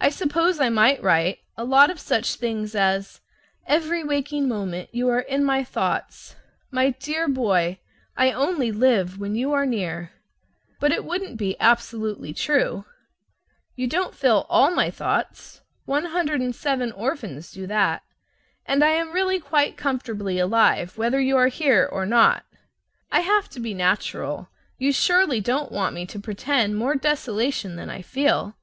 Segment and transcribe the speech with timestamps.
[0.00, 3.20] I suppose I might write a lot of such things as:
[3.66, 6.34] "Every waking moment you are in my thoughts."
[6.70, 7.78] "My dear boy,
[8.16, 10.12] I only live when you are near."
[10.80, 12.86] But it wouldn't be absolutely true.
[13.76, 18.02] You don't fill all my thoughts; 107 orphans do that.
[18.64, 22.46] And I really am quite comfortably alive whether you are here or not.
[23.12, 24.48] I have to be natural.
[24.78, 28.56] You surely don't want me to pretend more desolation than I feel.